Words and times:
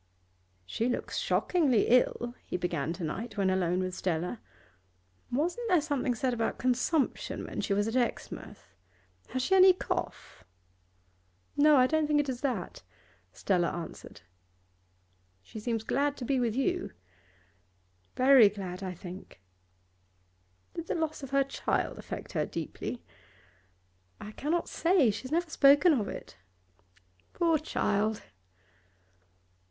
'She 0.65 0.89
looks 0.89 1.19
shockingly 1.19 1.85
ill,' 1.87 2.33
he 2.43 2.57
began 2.57 2.91
to 2.91 3.03
night 3.03 3.37
when 3.37 3.51
alone 3.51 3.79
with 3.81 3.93
Stella. 3.93 4.41
'Wasn't 5.31 5.67
there 5.69 5.79
something 5.79 6.15
said 6.15 6.33
about 6.33 6.57
consumption 6.57 7.45
when 7.45 7.61
she 7.61 7.71
was 7.75 7.87
at 7.87 7.95
Exmouth? 7.95 8.73
Has 9.29 9.43
she 9.43 9.53
any 9.55 9.73
cough?' 9.73 10.43
'No, 11.55 11.77
I 11.77 11.85
don't 11.85 12.07
think 12.07 12.19
it 12.19 12.29
is 12.29 12.41
that,' 12.41 12.81
Stella 13.31 13.69
answered. 13.69 14.21
'She 15.43 15.59
seems 15.59 15.83
glad 15.83 16.17
to 16.17 16.25
be 16.25 16.39
with 16.39 16.55
you.' 16.55 16.93
'Very 18.15 18.49
glad, 18.49 18.81
I 18.81 18.95
think.' 18.95 19.39
'Did 20.73 20.87
the 20.87 20.95
loss 20.95 21.21
of 21.21 21.29
her 21.29 21.43
child 21.43 21.99
affect 21.99 22.31
her 22.33 22.47
deeply?' 22.47 23.03
'I 24.19 24.31
cannot 24.31 24.67
say. 24.67 25.11
She 25.11 25.21
has 25.21 25.31
never 25.31 25.47
spoken 25.51 25.93
of 25.93 26.07
it.' 26.07 26.37
'Poor 27.33 27.59
child! 27.59 28.23